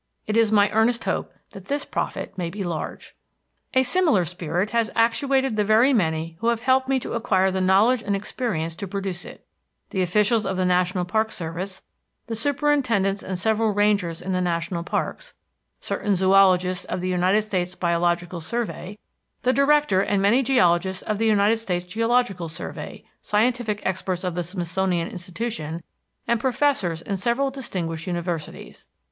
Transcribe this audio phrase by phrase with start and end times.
[0.25, 3.13] It is my earnest hope that this profit may be large.
[3.75, 8.01] A similar spirit has actuated the very many who have helped me acquire the knowledge
[8.01, 9.45] and experience to produce it;
[9.91, 11.83] the officials of the National Park Service,
[12.25, 15.35] the superintendents and several rangers in the national parks,
[15.79, 18.97] certain zoologists of the United States Biological Survey,
[19.43, 24.41] the Director and many geologists of the United States Geological Survey, scientific experts of the
[24.41, 25.83] Smithsonian Institution,
[26.27, 28.87] and professors in several distinguished universities.